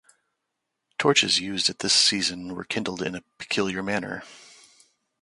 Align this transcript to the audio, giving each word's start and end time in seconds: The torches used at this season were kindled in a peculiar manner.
The 0.89 0.95
torches 0.97 1.37
used 1.39 1.69
at 1.69 1.77
this 1.77 1.93
season 1.93 2.55
were 2.55 2.63
kindled 2.63 3.03
in 3.03 3.13
a 3.13 3.23
peculiar 3.37 3.83
manner. 3.83 4.23